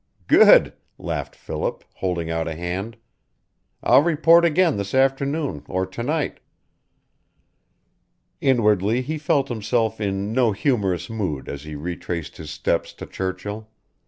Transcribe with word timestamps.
"Good!" 0.25 0.73
laughed 0.97 1.35
Philip, 1.35 1.83
holding 1.97 2.31
out 2.31 2.47
a 2.47 2.55
hand. 2.55 2.97
"I'll 3.83 4.01
report 4.01 4.45
again 4.45 4.77
this 4.77 4.95
afternoon 4.95 5.63
or 5.69 5.85
to 5.85 6.01
night." 6.01 6.39
Inwardly 8.41 9.03
he 9.03 9.19
felt 9.19 9.49
himself 9.49 10.01
in 10.01 10.33
no 10.33 10.53
humorous 10.53 11.07
mood 11.07 11.47
as 11.47 11.65
he 11.65 11.75
retraced 11.75 12.37
his 12.37 12.49
steps 12.49 12.93
to 12.93 13.05
Churchill. 13.05 13.69